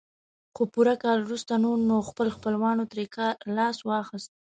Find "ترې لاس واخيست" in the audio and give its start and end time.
2.91-4.31